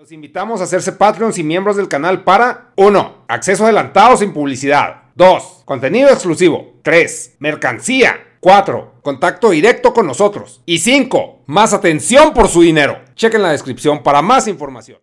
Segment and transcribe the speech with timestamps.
[0.00, 3.24] Los invitamos a hacerse Patreons y miembros del canal para 1.
[3.28, 5.02] Acceso adelantado sin publicidad.
[5.14, 5.64] 2.
[5.66, 6.76] Contenido exclusivo.
[6.82, 7.36] 3.
[7.38, 8.38] Mercancía.
[8.40, 8.94] 4.
[9.02, 10.62] Contacto directo con nosotros.
[10.64, 11.42] Y 5.
[11.48, 12.98] Más atención por su dinero.
[13.14, 15.00] Chequen la descripción para más información.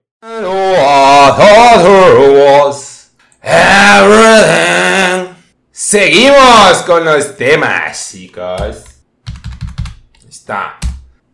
[5.70, 8.84] Seguimos con los temas, chicos.
[10.28, 10.80] Está.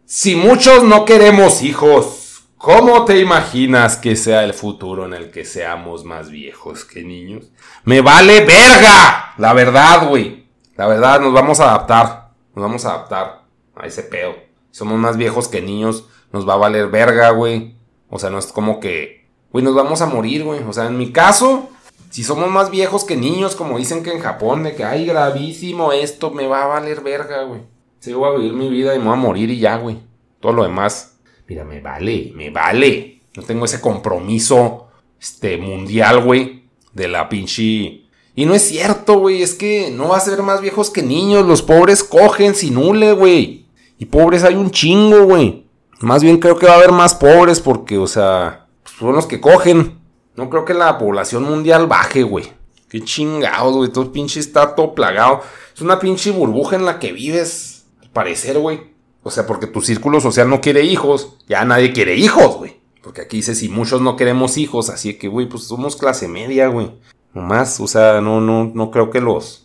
[0.03, 2.22] Si muchos no queremos hijos,
[2.63, 7.51] ¿Cómo te imaginas que sea el futuro en el que seamos más viejos que niños?
[7.83, 9.33] Me vale verga.
[9.37, 10.47] La verdad, güey.
[10.77, 12.29] La verdad, nos vamos a adaptar.
[12.55, 13.43] Nos vamos a adaptar
[13.75, 14.35] a ese pedo.
[14.71, 16.07] Somos más viejos que niños.
[16.31, 17.75] Nos va a valer verga, güey.
[18.09, 19.27] O sea, no es como que...
[19.51, 20.63] Güey, nos vamos a morir, güey.
[20.63, 21.67] O sea, en mi caso,
[22.11, 25.91] si somos más viejos que niños, como dicen que en Japón, de que, ay, gravísimo
[25.91, 27.59] esto, me va a valer verga, güey.
[27.99, 29.99] Sí, voy a vivir mi vida y me voy a morir y ya, güey.
[30.39, 31.12] Todo lo demás
[31.47, 33.21] mira, me vale, me vale.
[33.35, 34.87] No tengo ese compromiso,
[35.19, 38.01] este, mundial, güey, de la pinche...
[38.35, 41.45] Y no es cierto, güey, es que no va a ser más viejos que niños.
[41.45, 43.67] Los pobres cogen sin hule, güey.
[43.99, 45.67] Y pobres hay un chingo, güey.
[45.99, 49.27] Más bien creo que va a haber más pobres porque, o sea, pues, son los
[49.27, 49.99] que cogen.
[50.35, 52.51] No creo que la población mundial baje, güey.
[52.89, 53.91] Qué chingados, güey.
[53.91, 55.41] Todo pinche está todo plagado.
[55.73, 58.92] Es una pinche burbuja en la que vives, al parecer, güey.
[59.23, 62.81] O sea, porque tu círculo social no quiere hijos, ya nadie quiere hijos, güey.
[63.01, 66.67] Porque aquí dice, si muchos no queremos hijos, así que, güey, pues somos clase media,
[66.67, 66.91] güey.
[67.33, 69.63] No más, o sea, no, no, no creo que los,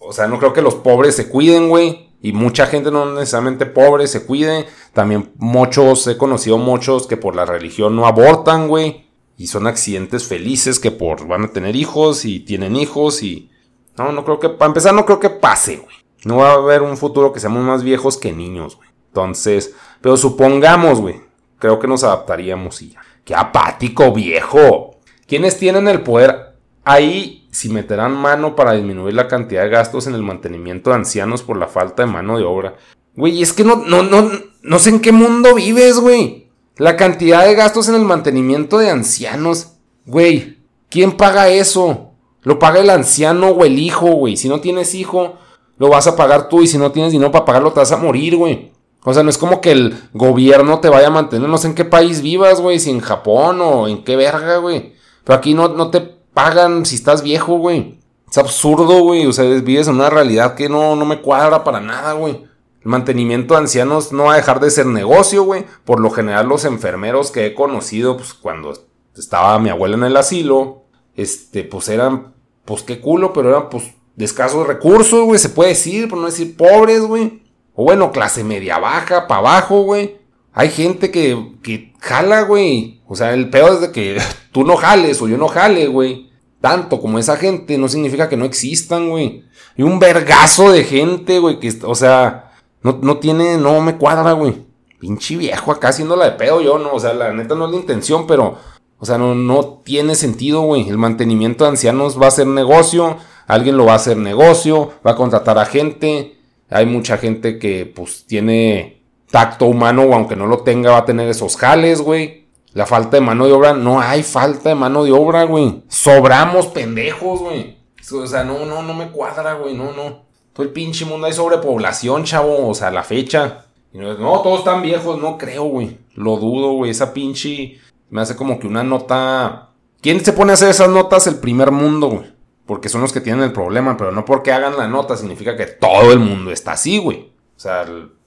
[0.00, 2.10] o sea, no creo que los pobres se cuiden, güey.
[2.20, 4.66] Y mucha gente no necesariamente pobre se cuide.
[4.92, 9.06] También muchos, he conocido muchos que por la religión no abortan, güey.
[9.36, 13.50] Y son accidentes felices que por van a tener hijos y tienen hijos y...
[13.98, 15.96] No, no creo que, para empezar, no creo que pase, güey.
[16.24, 18.88] No va a haber un futuro que seamos más viejos que niños, güey.
[19.12, 21.20] Entonces, pero supongamos, güey,
[21.58, 23.02] creo que nos adaptaríamos y ya.
[23.24, 24.96] ¡Qué apático, viejo!
[25.26, 30.14] ¿Quiénes tienen el poder ahí si meterán mano para disminuir la cantidad de gastos en
[30.14, 32.76] el mantenimiento de ancianos por la falta de mano de obra?
[33.14, 34.30] Güey, es que no, no, no,
[34.62, 36.48] no sé en qué mundo vives, güey.
[36.78, 39.74] La cantidad de gastos en el mantenimiento de ancianos.
[40.06, 40.58] Güey,
[40.88, 42.12] ¿quién paga eso?
[42.40, 44.38] Lo paga el anciano o el hijo, güey.
[44.38, 45.36] Si no tienes hijo,
[45.76, 47.98] lo vas a pagar tú y si no tienes dinero para pagarlo, te vas a
[47.98, 48.72] morir, güey.
[49.04, 51.74] O sea, no es como que el gobierno te vaya a mantener, no sé en
[51.74, 54.94] qué país vivas, güey, si en Japón o en qué verga, güey.
[55.24, 57.98] Pero aquí no, no te pagan si estás viejo, güey.
[58.30, 59.26] Es absurdo, güey.
[59.26, 62.44] O sea, vives en una realidad que no, no me cuadra para nada, güey.
[62.80, 65.66] El mantenimiento de ancianos no va a dejar de ser negocio, güey.
[65.84, 68.72] Por lo general, los enfermeros que he conocido, pues cuando
[69.16, 70.84] estaba mi abuela en el asilo,
[71.14, 72.34] este, pues eran,
[72.64, 75.38] pues qué culo, pero eran, pues, de escasos recursos, güey.
[75.38, 77.41] Se puede decir, por no decir pobres, güey.
[77.74, 80.18] O bueno, clase media baja, para abajo, güey.
[80.52, 83.00] Hay gente que, que jala, güey.
[83.06, 84.18] O sea, el peor es de que
[84.52, 86.30] tú no jales o yo no jale, güey.
[86.60, 89.44] Tanto como esa gente no significa que no existan, güey.
[89.76, 92.52] Y un vergazo de gente, güey, que, o sea,
[92.82, 94.66] no, no tiene, no me cuadra, güey.
[95.00, 97.78] Pinche viejo acá haciéndola de pedo yo, no, o sea, la neta no es la
[97.78, 98.58] intención, pero,
[98.98, 100.88] o sea, no, no tiene sentido, güey.
[100.88, 103.16] El mantenimiento de ancianos va a ser negocio,
[103.48, 106.38] alguien lo va a hacer negocio, va a contratar a gente,
[106.72, 111.04] hay mucha gente que pues tiene tacto humano o aunque no lo tenga va a
[111.04, 112.46] tener esos jales, güey.
[112.72, 115.82] La falta de mano de obra, no hay falta de mano de obra, güey.
[115.88, 117.76] Sobramos pendejos, güey.
[118.12, 120.22] O sea, no, no, no me cuadra, güey, no, no.
[120.52, 123.66] Todo el pinche mundo hay sobrepoblación, chavo, o sea, la fecha.
[123.92, 125.98] Y no, no, todos están viejos, no creo, güey.
[126.14, 126.90] Lo dudo, güey.
[126.90, 127.78] Esa pinche
[128.10, 129.70] me hace como que una nota...
[130.00, 131.26] ¿Quién se pone a hacer esas notas?
[131.26, 134.76] El primer mundo, güey porque son los que tienen el problema, pero no porque hagan
[134.76, 137.32] la nota significa que todo el mundo está así, güey.
[137.56, 137.86] O sea,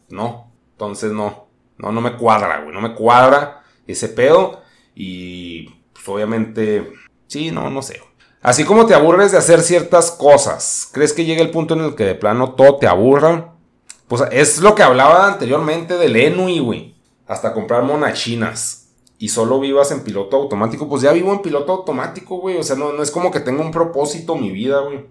[0.10, 0.52] no.
[0.72, 1.48] Entonces no,
[1.78, 4.62] no, no me cuadra, güey, no me cuadra ese pedo
[4.94, 6.92] y pues obviamente,
[7.28, 8.02] sí, no, no sé.
[8.42, 11.96] Así como te aburres de hacer ciertas cosas, ¿crees que llega el punto en el
[11.96, 13.54] que de plano todo te aburra?
[14.08, 16.96] Pues es lo que hablaba anteriormente del Enui, güey.
[17.26, 18.85] Hasta comprar monachinas
[19.18, 22.58] y solo vivas en piloto automático, pues ya vivo en piloto automático, güey.
[22.58, 25.06] O sea, no, no es como que tenga un propósito mi vida, güey.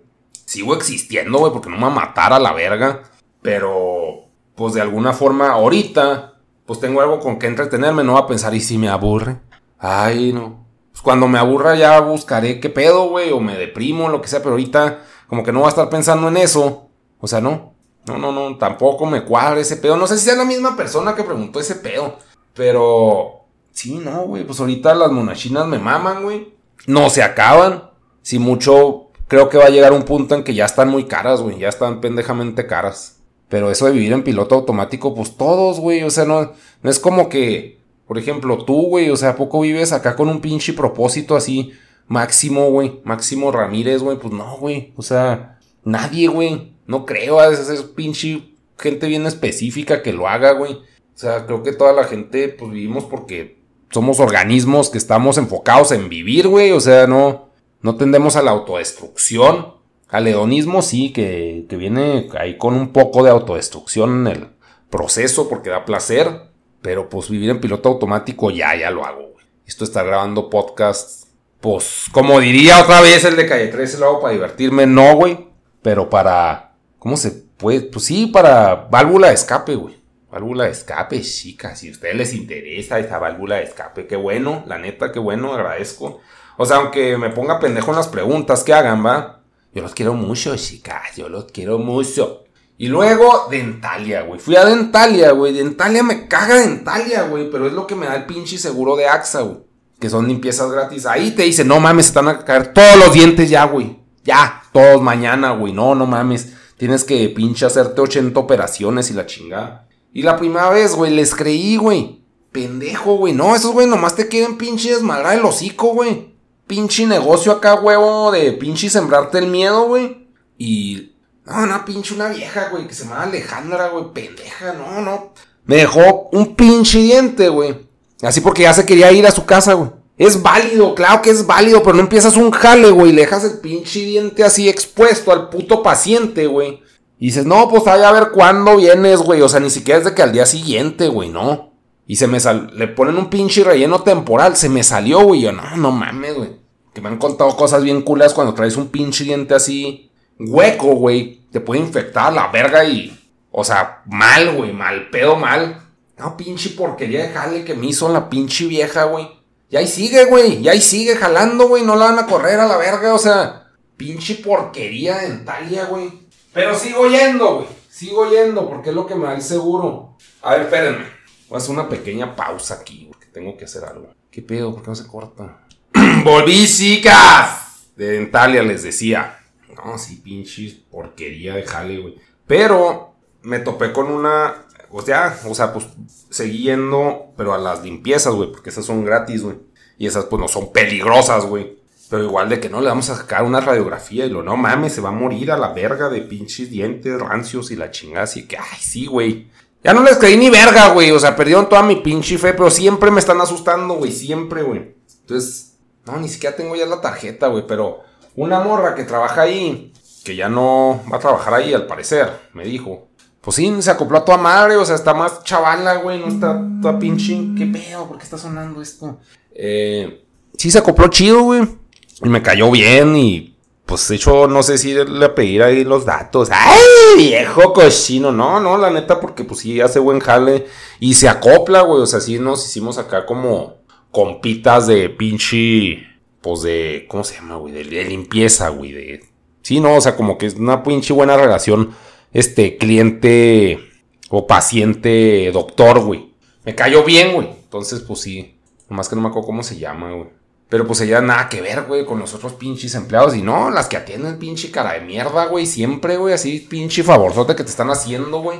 [0.44, 3.02] Sigo existiendo, güey, porque no me va a matar a la verga.
[3.40, 6.34] Pero, pues de alguna forma, ahorita,
[6.66, 8.04] pues tengo algo con que entretenerme.
[8.04, 9.38] No va a pensar, ¿y si me aburre?
[9.78, 10.66] Ay, no.
[10.92, 14.40] Pues cuando me aburra ya buscaré qué pedo, güey, o me deprimo, lo que sea.
[14.40, 16.88] Pero ahorita, como que no voy a estar pensando en eso.
[17.20, 17.72] O sea, no.
[18.06, 19.96] No, no, no, tampoco me cuadra ese pedo.
[19.96, 22.18] No sé si sea la misma persona que preguntó ese pedo.
[22.52, 23.43] Pero
[23.74, 24.44] Sí, no, güey.
[24.44, 26.54] Pues ahorita las monachinas me maman, güey.
[26.86, 27.90] No se acaban.
[28.22, 31.42] Si mucho, creo que va a llegar un punto en que ya están muy caras,
[31.42, 31.58] güey.
[31.58, 33.20] Ya están pendejamente caras.
[33.48, 36.04] Pero eso de vivir en piloto automático, pues todos, güey.
[36.04, 39.60] O sea, no, no es como que Por ejemplo, tú, güey, o sea, ¿a poco
[39.60, 41.72] vives acá con un pinche propósito así?
[42.06, 43.00] Máximo, güey.
[43.04, 44.18] Máximo Ramírez, güey.
[44.18, 44.92] Pues no, güey.
[44.96, 46.74] O sea, nadie, güey.
[46.86, 47.40] No creo.
[47.40, 50.74] A veces es pinche gente bien específica que lo haga, güey.
[50.74, 53.63] O sea, creo que toda la gente, pues vivimos porque
[53.94, 56.72] somos organismos que estamos enfocados en vivir, güey.
[56.72, 57.50] O sea, no,
[57.80, 59.74] no tendemos a la autodestrucción.
[60.08, 64.48] Al hedonismo sí, que, que viene ahí con un poco de autodestrucción en el
[64.90, 66.50] proceso porque da placer.
[66.82, 69.46] Pero pues vivir en piloto automático ya, ya lo hago, güey.
[69.64, 71.28] Esto está grabando podcast.
[71.60, 74.86] Pues, como diría otra vez el de Calle 13, lo hago para divertirme.
[74.88, 75.46] No, güey.
[75.82, 76.74] Pero para.
[76.98, 77.82] ¿Cómo se puede?
[77.82, 80.03] Pues sí, para válvula de escape, güey.
[80.34, 81.78] Válvula de escape, chicas.
[81.78, 84.64] Si a ustedes les interesa esa válvula de escape, qué bueno.
[84.66, 86.22] La neta, qué bueno, agradezco.
[86.56, 89.42] O sea, aunque me ponga pendejo en las preguntas que hagan, va.
[89.72, 91.14] Yo los quiero mucho, chicas.
[91.14, 92.42] Yo los quiero mucho.
[92.76, 94.40] Y luego, Dentalia, güey.
[94.40, 95.52] Fui a Dentalia, güey.
[95.52, 97.48] Dentalia me caga Dentalia, güey.
[97.48, 99.58] Pero es lo que me da el pinche seguro de AXA, güey.
[100.00, 101.06] Que son limpiezas gratis.
[101.06, 104.00] Ahí te dice, no mames, están a caer todos los dientes ya, güey.
[104.24, 105.72] Ya, todos mañana, güey.
[105.72, 106.54] No, no mames.
[106.76, 109.86] Tienes que pinche hacerte 80 operaciones y la chingada.
[110.14, 112.22] Y la primera vez, güey, les creí, güey.
[112.52, 113.32] Pendejo, güey.
[113.32, 116.36] No, esos, güey, nomás te quieren pinche desmadrar el hocico, güey.
[116.68, 120.28] Pinche negocio acá, huevo, de pinche sembrarte el miedo, güey.
[120.56, 125.32] Y no, no, pinche una vieja, güey, que se llama Alejandra, güey, pendeja, no, no.
[125.64, 127.76] Me dejó un pinche diente, güey.
[128.22, 129.90] Así porque ya se quería ir a su casa, güey.
[130.16, 133.58] Es válido, claro que es válido, pero no empiezas un jale, güey, le dejas el
[133.58, 136.83] pinche diente así expuesto al puto paciente, güey.
[137.18, 139.40] Y dices, no, pues vaya a ver cuándo vienes, güey.
[139.40, 141.72] O sea, ni siquiera es de que al día siguiente, güey, no.
[142.06, 142.38] Y se me.
[142.74, 144.56] Le ponen un pinche relleno temporal.
[144.56, 145.42] Se me salió, güey.
[145.42, 146.50] Yo, no, no mames, güey.
[146.92, 151.46] Que me han contado cosas bien culas cuando traes un pinche diente así hueco, güey,
[151.50, 153.18] te puede infectar la verga y.
[153.50, 155.80] O sea, mal, güey, mal, pedo mal.
[156.18, 159.28] No, pinche porquería de jale que me hizo la pinche vieja, güey.
[159.70, 162.66] Y ahí sigue, güey, y ahí sigue jalando, güey, no la van a correr a
[162.66, 166.23] la verga, o sea, pinche porquería dentalia, güey.
[166.54, 170.16] Pero sigo yendo, güey, sigo yendo porque es lo que me da el seguro.
[170.40, 171.04] A ver, espérenme.
[171.48, 174.14] Voy a hacer una pequeña pausa aquí, porque tengo que hacer algo.
[174.30, 174.72] ¿Qué pedo?
[174.72, 175.66] ¿Por qué no se corta?
[176.24, 177.88] ¡Volví, chicas!
[177.96, 179.40] De Dentalia les decía.
[179.76, 182.14] No, sí, pinches porquería de jale, güey.
[182.46, 184.66] Pero me topé con una.
[184.90, 185.86] O sea, o sea, pues
[186.30, 189.56] seguí yendo, pero a las limpiezas, güey, porque esas son gratis, güey.
[189.98, 191.82] Y esas, pues no son peligrosas, güey.
[192.14, 194.92] Pero igual de que no le vamos a sacar una radiografía y lo, no mames,
[194.92, 198.22] se va a morir a la verga de pinches dientes rancios y la chingada.
[198.22, 199.48] Así que, ay, sí, güey.
[199.82, 201.10] Ya no les creí ni verga, güey.
[201.10, 204.12] O sea, perdieron toda mi pinche fe, pero siempre me están asustando, güey.
[204.12, 204.94] Siempre, güey.
[205.22, 205.76] Entonces,
[206.06, 208.04] no, ni siquiera tengo ya la tarjeta, güey, pero
[208.36, 209.92] una morra que trabaja ahí,
[210.24, 213.08] que ya no va a trabajar ahí al parecer, me dijo.
[213.40, 216.62] Pues sí, se acopló a tu madre, o sea, está más chavala, güey, no está
[216.80, 217.36] toda pinche.
[217.58, 218.06] ¿Qué pedo?
[218.06, 219.18] ¿Por qué está sonando esto?
[219.52, 220.24] Eh,
[220.56, 221.82] sí, se acopló chido, güey.
[222.22, 223.56] Y me cayó bien y
[223.86, 226.48] pues de hecho no sé si le pedir ahí los datos.
[226.50, 226.78] ¡Ay,
[227.16, 228.32] viejo cochino!
[228.32, 230.66] No, no, la neta, porque pues sí hace buen jale
[231.00, 232.02] y se acopla, güey.
[232.02, 233.74] O sea, sí nos hicimos acá como
[234.10, 236.14] compitas de pinche
[236.44, 237.72] pues de, ¿cómo se llama, güey?
[237.72, 238.92] De, limpieza, güey.
[238.92, 239.24] De,
[239.62, 241.94] sí, no, o sea, como que es una pinche buena relación,
[242.34, 243.80] este, cliente
[244.28, 246.34] o paciente doctor, güey.
[246.66, 247.48] Me cayó bien, güey.
[247.48, 248.58] Entonces, pues sí.
[248.90, 250.28] Nomás que no me acuerdo cómo se llama, güey.
[250.74, 253.36] Pero pues ella nada que ver, güey, con los otros pinches empleados.
[253.36, 255.66] Y no, las que atienden pinche cara de mierda, güey.
[255.66, 258.58] Siempre, güey, así pinche favorzote que te están haciendo, güey.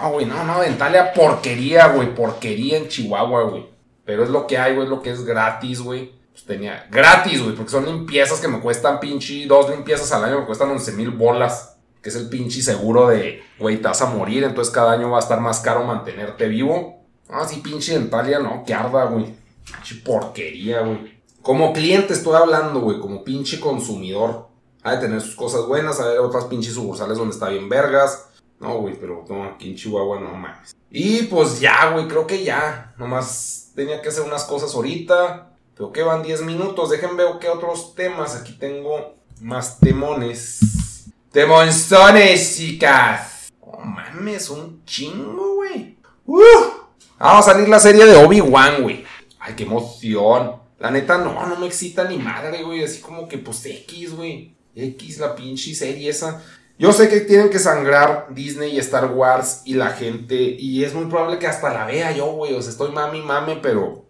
[0.00, 2.16] No, güey, no, no, dentalia porquería, güey.
[2.16, 3.68] Porquería en Chihuahua, güey.
[4.04, 7.42] Pero es lo que hay, güey, es lo que es gratis, güey pues tenía gratis,
[7.42, 10.92] güey, porque son limpiezas que me cuestan pinche, dos limpiezas al año me cuestan 11
[10.92, 14.92] mil bolas, que es el pinche seguro de, güey, te vas a morir, entonces cada
[14.92, 17.04] año va a estar más caro mantenerte vivo.
[17.28, 19.26] Ah, sí, pinche dentalia, no, que arda, güey.
[19.64, 21.11] Pinche porquería, güey.
[21.42, 24.48] Como cliente estoy hablando, güey, como pinche consumidor.
[24.84, 28.28] Ha de tener sus cosas buenas, hay otras pinches sucursales donde está bien vergas.
[28.60, 30.74] No, güey, pero no, aquí en Chihuahua no mames.
[30.88, 32.94] Y pues ya, güey, creo que ya.
[32.96, 35.50] Nomás tenía que hacer unas cosas ahorita.
[35.74, 36.90] Pero que van 10 minutos.
[36.90, 38.36] Dejen ver qué otros temas.
[38.36, 41.10] Aquí tengo más temones.
[41.32, 43.52] Temonzones, chicas.
[43.60, 45.98] Oh, mames, un chingo, güey.
[47.18, 49.04] Ah, va a salir la serie de Obi-Wan, güey.
[49.40, 50.61] Ay, qué emoción.
[50.82, 52.82] La neta, no, no me excita ni madre, güey.
[52.82, 54.56] Así como que, pues, X, güey.
[54.74, 56.42] X, la pinche serie esa.
[56.76, 60.34] Yo sé que tienen que sangrar Disney y Star Wars y la gente.
[60.34, 62.54] Y es muy probable que hasta la vea yo, güey.
[62.54, 64.06] O sea, estoy mami, mame, pero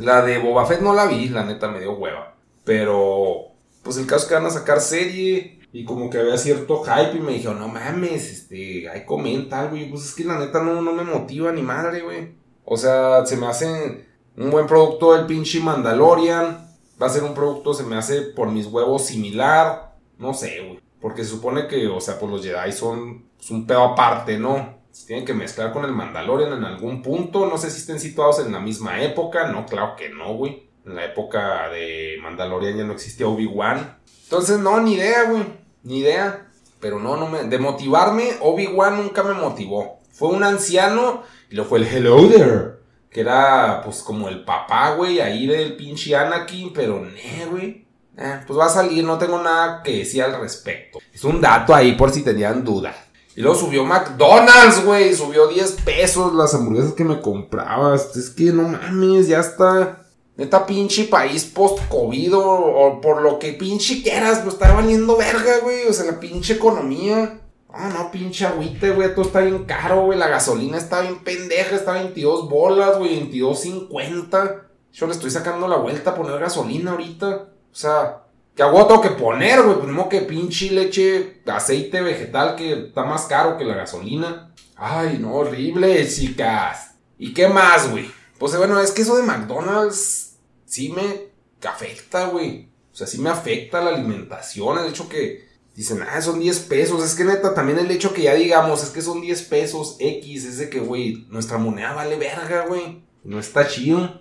[0.00, 2.34] la de Boba Fett no la vi, la neta me dio hueva.
[2.64, 3.48] Pero,
[3.82, 5.60] pues el caso es que van a sacar serie.
[5.74, 9.90] Y como que había cierto hype y me dijo, no mames, este, hay comenta güey.
[9.90, 12.32] Pues es que la neta no, no me motiva ni madre, güey.
[12.64, 16.68] O sea, se me hacen Un buen producto del pinche Mandalorian.
[17.00, 19.94] Va a ser un producto, se me hace por mis huevos similar.
[20.18, 20.80] No sé, güey.
[21.00, 24.78] Porque se supone que, o sea, pues los Jedi son un pedo aparte, ¿no?
[24.90, 27.46] Se tienen que mezclar con el Mandalorian en algún punto.
[27.46, 29.48] No sé si estén situados en la misma época.
[29.48, 30.68] No, claro que no, güey.
[30.86, 33.98] En la época de Mandalorian ya no existía Obi-Wan.
[34.24, 35.44] Entonces, no, ni idea, güey.
[35.82, 36.48] Ni idea.
[36.80, 37.44] Pero no, no me.
[37.44, 40.00] De motivarme, Obi-Wan nunca me motivó.
[40.12, 42.83] Fue un anciano y lo fue el Hello there.
[43.14, 46.72] Que era, pues, como el papá, güey, ahí del pinche Anakin.
[46.72, 47.86] Pero, ne, güey.
[48.18, 50.98] Eh, pues va a salir, no tengo nada que decir al respecto.
[51.12, 52.96] Es un dato ahí por si tenían dudas.
[53.36, 55.14] Y luego subió McDonald's, güey.
[55.14, 58.16] Subió 10 pesos las hamburguesas que me comprabas.
[58.16, 60.00] Es que no mames, ya está.
[60.36, 65.86] Neta pinche país post-COVID o, por lo que pinche quieras, pues está valiendo verga, güey.
[65.86, 67.40] O sea, la pinche economía.
[67.76, 69.12] Ah, no, pinche agüite, güey.
[69.14, 70.16] Todo está bien caro, güey.
[70.16, 71.74] La gasolina está bien pendeja.
[71.74, 73.28] Está 22 bolas, güey.
[73.32, 74.62] 22.50.
[74.92, 77.48] Yo le estoy sacando la vuelta a poner gasolina ahorita.
[77.72, 78.22] O sea,
[78.54, 79.76] que agua tengo que poner, güey.
[79.78, 84.54] Pues no que pinche leche, aceite vegetal que está más caro que la gasolina.
[84.76, 86.94] Ay, no, horrible, chicas.
[87.18, 88.08] ¿Y qué más, güey?
[88.38, 91.32] Pues bueno, es que eso de McDonald's sí me
[91.68, 92.68] afecta, güey.
[92.92, 94.78] O sea, sí me afecta la alimentación.
[94.78, 97.04] El hecho que dicen, ah, son 10 pesos.
[97.04, 100.44] Es que neta, también el hecho que ya digamos, es que son 10 pesos X.
[100.44, 103.02] Es de que, güey, nuestra moneda vale verga, güey.
[103.22, 104.20] No está chido.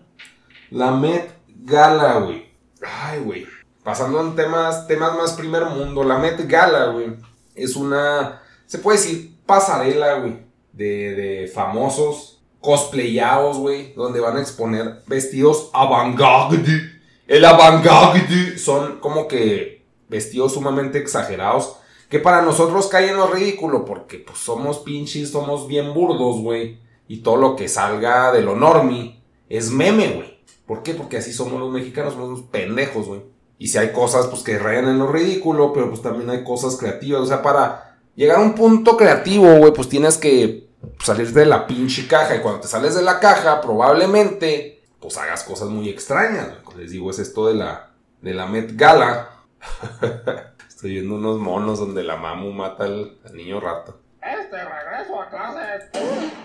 [0.69, 2.45] La Met Gala, güey.
[2.81, 3.45] Ay, güey.
[3.83, 7.17] Pasando en temas, temas más primer mundo, la Met Gala, güey,
[7.53, 10.38] es una, se puede decir, pasarela, güey,
[10.72, 16.93] de, de famosos cosplayados, güey, donde van a exponer vestidos avant-garde.
[17.27, 19.82] El avant-garde son como que
[20.13, 21.77] vestidos sumamente exagerados,
[22.08, 26.79] que para nosotros caen en lo ridículo, porque pues somos pinches, somos bien burdos, güey,
[27.08, 30.39] y todo lo que salga de lo normi es meme, güey.
[30.67, 30.93] ¿Por qué?
[30.93, 33.22] Porque así somos los mexicanos, somos unos pendejos, güey.
[33.58, 36.77] Y si hay cosas pues que rayan en lo ridículo, pero pues también hay cosas
[36.77, 37.22] creativas.
[37.22, 41.65] O sea, para llegar a un punto creativo, güey, pues tienes que salir de la
[41.65, 42.36] pinche caja.
[42.36, 46.50] Y cuando te sales de la caja, probablemente pues hagas cosas muy extrañas.
[46.77, 47.91] Les digo, es esto de la,
[48.22, 49.32] de la Met Gala.
[50.67, 54.00] Estoy viendo unos monos donde la mamu mata al, niño rato.
[54.22, 55.89] Este regreso a clase.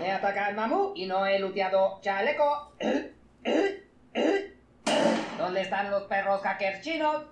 [0.00, 2.72] Me ataca el mamu y no he luteado chaleco.
[5.38, 7.24] ¿Dónde están los perros hackers chinos?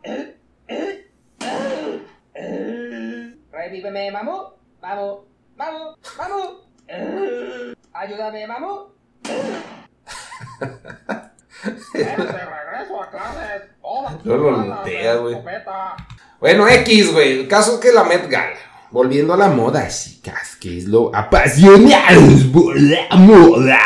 [3.50, 4.50] Revíveme, mamu.
[4.80, 5.20] Vamos,
[5.56, 6.66] vamos, vamos.
[7.92, 8.94] Ayúdame, mamu.
[12.86, 13.62] Regreso a clases.
[15.20, 15.36] Güey.
[16.40, 17.40] Bueno, X, güey.
[17.40, 18.56] El caso es que la Met Gala.
[18.90, 23.80] Volviendo a la moda, chicas, que es lo apasionados por la moda.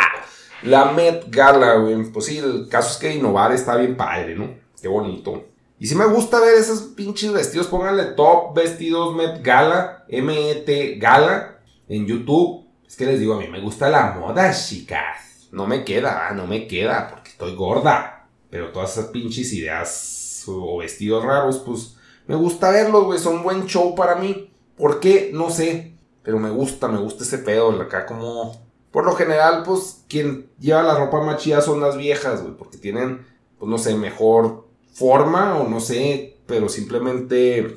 [0.63, 2.05] La Met Gala, güey.
[2.05, 4.55] Pues sí, el caso es que innovar está bien padre, ¿no?
[4.81, 5.47] Qué bonito.
[5.79, 11.61] Y si me gusta ver esos pinches vestidos, pónganle top vestidos Met Gala, M-E-T Gala,
[11.89, 12.67] en YouTube.
[12.87, 15.49] Es que les digo, a mí me gusta la moda, chicas.
[15.53, 18.20] No me queda, no me queda, porque estoy gorda.
[18.51, 23.19] Pero todas esas pinches ideas o vestidos raros, pues me gusta verlos, güey.
[23.19, 24.53] Son buen show para mí.
[24.77, 25.31] ¿Por qué?
[25.33, 25.95] No sé.
[26.23, 27.71] Pero me gusta, me gusta ese pedo.
[27.81, 28.53] Acá como
[28.91, 33.25] por lo general, pues, quien lleva la ropa más son las viejas, güey, porque tienen,
[33.59, 37.77] pues, no sé, mejor forma o no sé, pero simplemente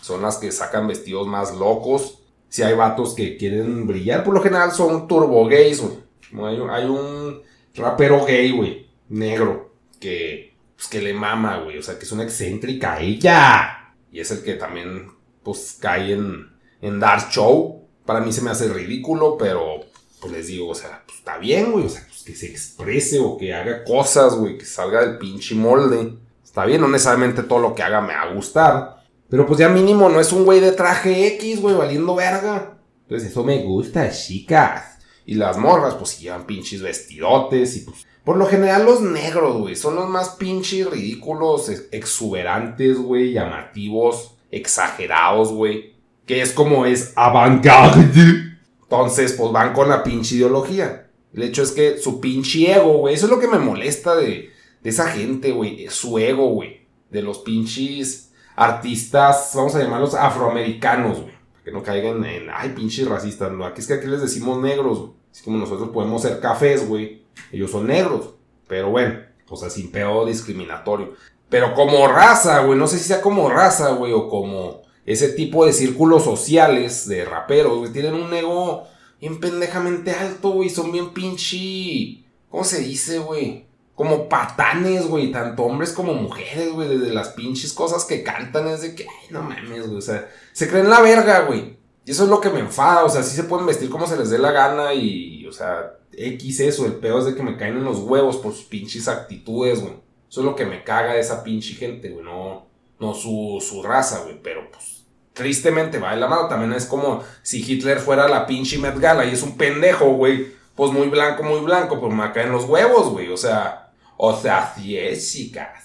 [0.00, 2.18] son las que sacan vestidos más locos.
[2.48, 6.68] Si hay vatos que quieren brillar, por lo general son turbo gays, güey.
[6.70, 7.42] Hay, un
[7.74, 9.69] rapero gay, güey, negro,
[10.00, 13.94] que, pues, que le mama, güey, o sea, que es una excéntrica ella.
[14.10, 15.12] Y es el que también,
[15.44, 17.86] pues, cae en, en Dark Show.
[18.04, 19.84] Para mí se me hace ridículo, pero
[20.20, 23.18] pues les digo, o sea, pues está bien, güey, o sea, pues que se exprese
[23.18, 26.14] o que haga cosas, güey, que salga del pinche molde.
[26.44, 29.04] Está bien, no necesariamente todo lo que haga me va a gustar.
[29.28, 32.78] Pero pues ya mínimo no es un güey de traje X, güey, valiendo verga.
[33.02, 34.98] Entonces eso me gusta, chicas.
[35.26, 38.06] Y las morras, pues llevan pinches vestidotes y pues...
[38.24, 45.52] Por lo general los negros, güey, son los más pinches ridículos, exuberantes, güey, llamativos, exagerados,
[45.52, 45.94] güey.
[46.26, 48.50] Que es como es avant-garde.
[48.82, 51.10] Entonces, pues van con la pinche ideología.
[51.32, 54.50] El hecho es que su pinche ego, güey, eso es lo que me molesta de,
[54.82, 61.34] esa gente, güey, su ego, güey, de los pinches artistas, vamos a llamarlos afroamericanos, güey,
[61.64, 63.64] que no caigan en, ay, pinches racistas, ¿no?
[63.64, 67.70] aquí es que aquí les decimos negros, así como nosotros podemos ser cafés, güey, ellos
[67.70, 68.30] son negros,
[68.66, 71.14] pero bueno, o sea, sin pedo discriminatorio.
[71.48, 75.66] Pero como raza, güey, no sé si sea como raza, güey, o como ese tipo
[75.66, 78.84] de círculos sociales de raperos, güey, tienen un ego
[79.20, 82.24] bien pendejamente alto, güey, son bien pinche...
[82.48, 83.66] ¿Cómo se dice, güey?
[83.94, 88.82] Como patanes, güey, tanto hombres como mujeres, güey, desde las pinches cosas que cantan, es
[88.82, 91.76] de que, ay, no mames, güey, o sea, se creen la verga, güey.
[92.04, 94.16] Y eso es lo que me enfada, o sea, sí se pueden vestir como se
[94.16, 97.56] les dé la gana y, o sea, X eso, el peor es de que me
[97.56, 99.94] caen en los huevos por sus pinches actitudes, güey.
[100.28, 102.66] Eso es lo que me caga de esa pinche gente, güey, no,
[102.98, 105.00] no su, su raza, güey, pero pues
[105.32, 106.48] tristemente va de la mano.
[106.48, 110.59] También es como si Hitler fuera la pinche Met Gala y es un pendejo, güey.
[110.80, 113.28] Pues muy blanco, muy blanco, pues me caen los huevos, güey.
[113.28, 115.36] O sea, o sea, sí es.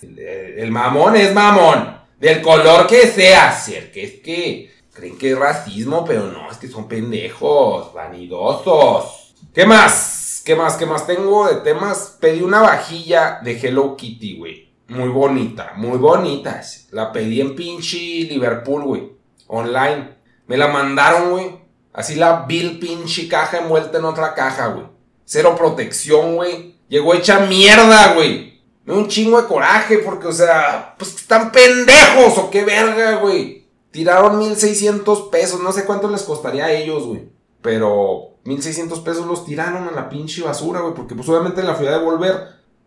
[0.02, 1.98] El, mamón es mamón.
[2.18, 3.52] Del color que sea.
[3.52, 9.36] Si que es que creen que es racismo, pero no, es que son pendejos, vanidosos.
[9.54, 10.42] ¿Qué más?
[10.46, 10.78] ¿Qué más?
[10.78, 12.16] ¿Qué más tengo de temas?
[12.22, 14.70] Pedí una vajilla de Hello Kitty, güey.
[14.88, 16.62] Muy bonita, muy bonita.
[16.92, 19.12] La pedí en pinche Liverpool, güey.
[19.48, 20.16] Online.
[20.48, 21.65] Me la mandaron, güey.
[21.96, 24.88] Así la vil pinche caja envuelta en otra caja, güey.
[25.24, 26.76] Cero protección, güey.
[26.90, 28.62] Llegó hecha mierda, güey.
[28.84, 33.68] Me un chingo de coraje porque, o sea, pues están pendejos o qué verga, güey.
[33.92, 35.62] Tiraron 1600 pesos.
[35.62, 37.30] No sé cuánto les costaría a ellos, güey.
[37.62, 40.94] Pero 1600 pesos los tiraron a la pinche basura, güey.
[40.94, 42.36] Porque pues obviamente la fui a devolver.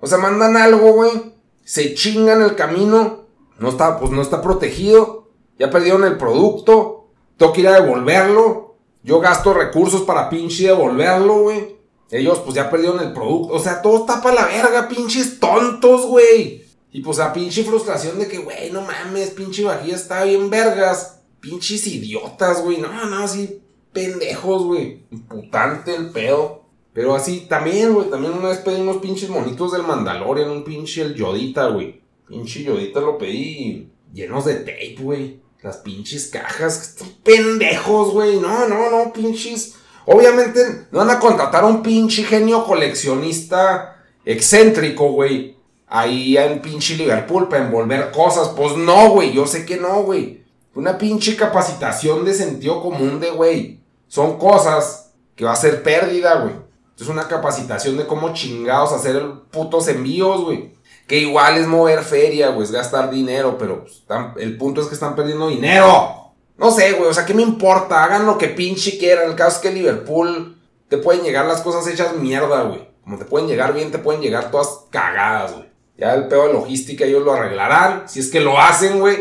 [0.01, 1.35] O sea, mandan algo, güey.
[1.65, 3.25] Se chingan el camino.
[3.59, 5.31] No está, pues no está protegido.
[5.59, 7.09] Ya perdieron el producto.
[7.37, 8.68] Tengo que ir a devolverlo.
[9.09, 11.77] Yo gasto recursos para pinche devolverlo, güey.
[12.11, 13.55] Ellos pues ya perdieron el producto.
[13.55, 16.63] O sea, todo está para la verga, pinches tontos, güey.
[16.93, 21.23] Y pues a pinche frustración de que, güey, no mames, pinche vajilla está bien vergas.
[21.41, 22.83] Pinches idiotas, güey.
[22.83, 23.63] No, no, así
[23.95, 25.05] pendejos, güey.
[25.11, 26.65] Imputante el pedo.
[26.93, 28.11] Pero así también, güey.
[28.11, 30.51] También una vez pedí unos pinches monitos del Mandalorian.
[30.51, 32.03] Un pinche el Yodita, güey.
[32.27, 35.41] Pinche Yodita lo pedí llenos de tape, güey.
[35.63, 36.81] Las pinches cajas.
[36.83, 38.39] Están pendejos, güey.
[38.39, 39.75] No, no, no, pinches.
[40.07, 45.57] Obviamente no van a contratar a un pinche genio coleccionista excéntrico, güey.
[45.87, 48.49] Ahí en pinche Liverpool para envolver cosas.
[48.49, 49.33] Pues no, güey.
[49.33, 50.45] Yo sé que no, güey.
[50.75, 53.81] Una pinche capacitación de sentido común de, güey.
[54.07, 56.55] Son cosas que va a ser pérdida, güey.
[56.99, 60.75] Es una capacitación de cómo chingados hacer putos envíos, güey.
[61.09, 62.65] Que igual es mover feria, güey.
[62.65, 64.05] Es gastar dinero, pero pues,
[64.37, 66.35] el punto es que están perdiendo dinero.
[66.59, 67.09] No sé, güey.
[67.09, 68.05] O sea, ¿qué me importa?
[68.05, 69.31] Hagan lo que pinche quieran.
[69.31, 72.87] El caso es que Liverpool te pueden llegar las cosas hechas mierda, güey.
[73.03, 75.69] Como te pueden llegar bien, te pueden llegar todas cagadas, güey.
[75.97, 78.07] Ya el pedo de logística ellos lo arreglarán.
[78.07, 79.17] Si es que lo hacen, güey.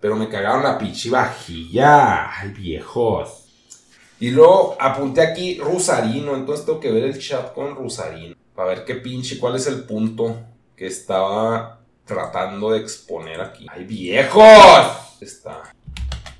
[0.00, 2.32] Pero me cagaron la pinche vajilla.
[2.32, 3.44] Ay, viejos.
[4.18, 6.34] Y luego apunté aquí Rusarino.
[6.34, 8.34] Entonces tengo que ver el chat con Rusarino.
[8.56, 10.34] Para ver qué pinche, cuál es el punto
[10.78, 13.66] que estaba tratando de exponer aquí.
[13.68, 14.44] ¡Ay, viejos!
[15.20, 15.74] Está.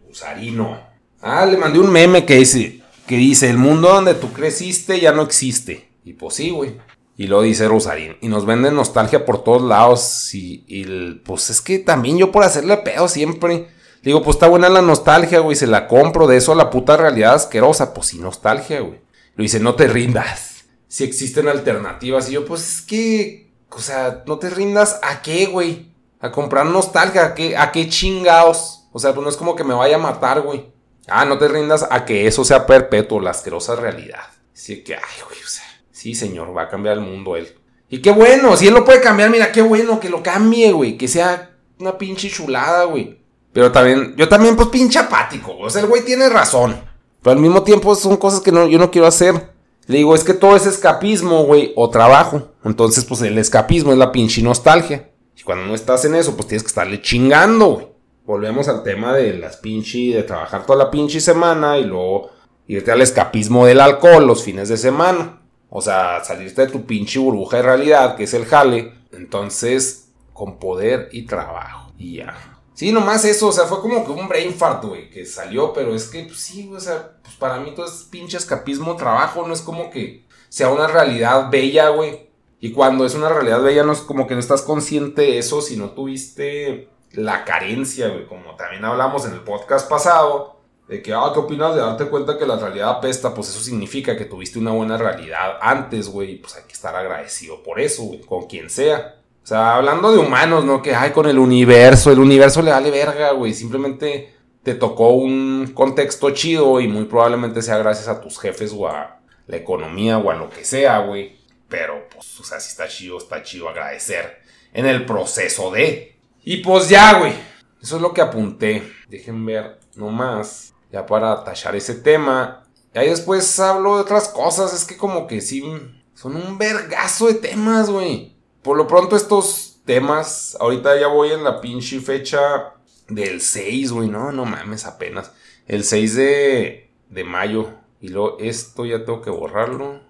[0.06, 0.80] Rusarino.
[1.20, 5.10] Ah, le mandé un meme que dice, que dice, el mundo donde tú creciste ya
[5.10, 5.90] no existe.
[6.04, 6.76] Y pues sí, güey.
[7.16, 8.16] Y lo dice Rosarín.
[8.20, 10.32] Y nos venden nostalgia por todos lados.
[10.32, 10.84] Y, y,
[11.24, 13.66] pues es que también yo por hacerle pedo siempre.
[14.04, 15.56] Digo, pues está buena la nostalgia, güey.
[15.56, 16.28] Se la compro.
[16.28, 17.92] De eso a la puta realidad asquerosa.
[17.92, 19.00] Pues sí, nostalgia, güey.
[19.34, 20.64] Lo dice, no te rindas.
[20.86, 22.30] Si existen alternativas.
[22.30, 23.47] Y yo, pues es que.
[23.70, 25.00] O sea, no te rindas.
[25.02, 25.92] ¿A qué, güey?
[26.20, 27.26] A comprar nostalgia.
[27.26, 28.88] ¿A qué, a qué chingados?
[28.92, 30.66] O sea, pues no es como que me vaya a matar, güey.
[31.06, 34.24] Ah, no te rindas a que eso sea perpetuo, la asquerosa realidad.
[34.54, 35.64] Así que, ay, güey, o sea.
[35.90, 37.56] Sí, señor, va a cambiar el mundo él.
[37.88, 40.98] Y qué bueno, si él lo puede cambiar, mira, qué bueno que lo cambie, güey.
[40.98, 43.18] Que sea una pinche chulada, güey.
[43.52, 45.56] Pero también, yo también, pues, pinche apático.
[45.58, 46.78] O sea, el güey tiene razón.
[47.22, 49.52] Pero al mismo tiempo son cosas que no, yo no quiero hacer.
[49.88, 52.52] Le digo, es que todo es escapismo, güey, o trabajo.
[52.62, 55.10] Entonces, pues, el escapismo es la pinche nostalgia.
[55.34, 57.86] Y cuando no estás en eso, pues tienes que estarle chingando, güey.
[58.26, 62.28] Volvemos al tema de las pinche, de trabajar toda la pinche semana y luego
[62.66, 65.40] irte al escapismo del alcohol los fines de semana.
[65.70, 68.92] O sea, salirte de tu pinche burbuja de realidad, que es el jale.
[69.12, 71.92] Entonces, con poder y trabajo.
[71.96, 72.57] Y ya.
[72.78, 75.96] Sí, nomás eso, o sea, fue como que un brain fart, güey, que salió, pero
[75.96, 79.52] es que, pues sí, o sea, pues para mí todo es pinche escapismo, trabajo, no
[79.52, 82.28] es como que sea una realidad bella, güey.
[82.60, 85.60] Y cuando es una realidad bella, no es como que no estás consciente de eso
[85.60, 91.12] si no tuviste la carencia, güey, como también hablamos en el podcast pasado de que,
[91.12, 93.34] ah, ¿qué opinas de darte cuenta que la realidad apesta?
[93.34, 96.36] Pues eso significa que tuviste una buena realidad antes, güey.
[96.40, 99.17] Pues hay que estar agradecido por eso, güey, con quien sea.
[99.48, 100.82] O sea, hablando de humanos, ¿no?
[100.82, 103.54] Que, ay, con el universo, el universo le vale verga, güey.
[103.54, 108.86] Simplemente te tocó un contexto chido y muy probablemente sea gracias a tus jefes o
[108.86, 111.38] a la economía o a lo que sea, güey.
[111.66, 114.42] Pero, pues, o sea, si está chido, está chido agradecer
[114.74, 116.18] en el proceso de.
[116.44, 117.32] Y pues ya, güey.
[117.80, 118.82] Eso es lo que apunté.
[119.08, 122.66] Dejen ver nomás ya para tachar ese tema.
[122.94, 125.64] Y ahí después hablo de otras cosas, es que como que sí,
[126.12, 128.36] son un vergazo de temas, güey.
[128.62, 132.74] Por lo pronto estos temas, ahorita ya voy en la pinche fecha
[133.08, 135.32] del 6, güey, no, no mames, apenas.
[135.66, 137.70] El 6 de, de mayo.
[138.00, 140.00] Y luego esto ya tengo que borrarlo.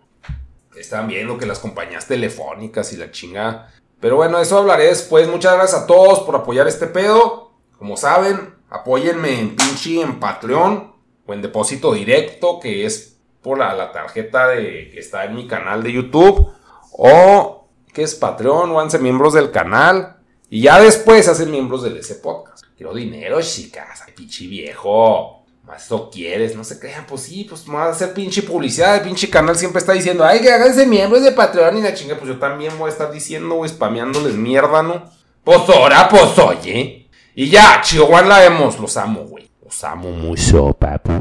[0.76, 3.72] Están viendo que las compañías telefónicas y la chingada.
[4.00, 5.28] Pero bueno, eso hablaré después.
[5.28, 7.52] Muchas gracias a todos por apoyar este pedo.
[7.78, 10.92] Como saben, apóyenme en pinche en Patreon
[11.26, 15.46] o en depósito directo, que es por la, la tarjeta de, que está en mi
[15.46, 16.52] canal de YouTube.
[16.92, 20.16] O que es Patreon, o hanse miembros del canal.
[20.50, 22.64] Y ya después hacen miembros del ese podcast.
[22.76, 24.02] Quiero dinero, chicas.
[24.06, 25.44] Ay, pinche viejo.
[25.64, 28.96] Más eso quieres, no se crean, pues sí, pues vamos a hacer pinche publicidad.
[28.96, 32.16] El pinche canal siempre está diciendo, ay, que háganse miembros de Patreon y la chinga.
[32.16, 35.04] Pues yo también voy a estar diciendo, güey, spameándoles mierda, ¿no?
[35.44, 37.10] Pues ahora, pues oye.
[37.34, 38.78] Y ya, Chihuahua la vemos.
[38.80, 39.50] Los amo, güey.
[39.62, 41.20] Los amo mucho, papu.